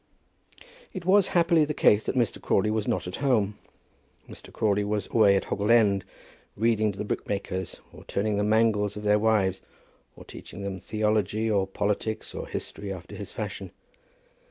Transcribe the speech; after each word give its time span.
It 0.93 1.05
was 1.05 1.27
happily 1.37 1.63
the 1.63 1.75
case 1.75 2.05
that 2.05 2.15
Mr. 2.15 2.41
Crawley 2.41 2.71
was 2.71 2.87
not 2.87 3.05
at 3.05 3.17
home. 3.17 3.59
Mr. 4.27 4.51
Crawley 4.51 4.83
was 4.83 5.07
away 5.11 5.35
at 5.35 5.43
Hoggle 5.43 5.69
End, 5.69 6.05
reading 6.57 6.91
to 6.91 6.97
the 6.97 7.05
brickmakers, 7.05 7.79
or 7.93 8.03
turning 8.05 8.37
the 8.37 8.43
mangles 8.43 8.97
of 8.97 9.03
their 9.03 9.19
wives, 9.19 9.61
or 10.15 10.25
teaching 10.25 10.63
them 10.63 10.79
theology, 10.79 11.51
or 11.51 11.67
politics, 11.67 12.33
or 12.33 12.47
history, 12.47 12.91
after 12.91 13.15
his 13.15 13.31
fashion. 13.31 13.69